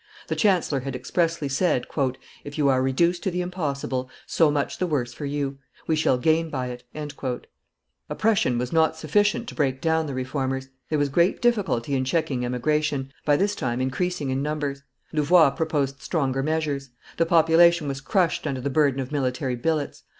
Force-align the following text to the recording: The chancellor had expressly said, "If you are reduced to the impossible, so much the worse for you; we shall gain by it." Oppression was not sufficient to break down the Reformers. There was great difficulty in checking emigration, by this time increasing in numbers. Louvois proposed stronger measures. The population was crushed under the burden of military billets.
The 0.29 0.35
chancellor 0.35 0.79
had 0.79 0.95
expressly 0.95 1.47
said, 1.47 1.85
"If 2.43 2.57
you 2.57 2.69
are 2.69 2.81
reduced 2.81 3.21
to 3.21 3.29
the 3.29 3.41
impossible, 3.41 4.09
so 4.25 4.49
much 4.49 4.79
the 4.79 4.87
worse 4.87 5.13
for 5.13 5.27
you; 5.27 5.59
we 5.85 5.95
shall 5.95 6.17
gain 6.17 6.49
by 6.49 6.69
it." 6.69 6.83
Oppression 8.09 8.57
was 8.57 8.73
not 8.73 8.95
sufficient 8.95 9.47
to 9.47 9.53
break 9.53 9.79
down 9.79 10.07
the 10.07 10.15
Reformers. 10.15 10.69
There 10.89 10.97
was 10.97 11.09
great 11.09 11.39
difficulty 11.39 11.93
in 11.93 12.03
checking 12.03 12.43
emigration, 12.43 13.13
by 13.25 13.35
this 13.37 13.53
time 13.53 13.79
increasing 13.79 14.31
in 14.31 14.41
numbers. 14.41 14.81
Louvois 15.13 15.51
proposed 15.51 16.01
stronger 16.01 16.41
measures. 16.41 16.89
The 17.17 17.27
population 17.27 17.87
was 17.87 18.01
crushed 18.01 18.47
under 18.47 18.61
the 18.61 18.71
burden 18.71 18.99
of 19.01 19.11
military 19.11 19.55
billets. 19.55 20.01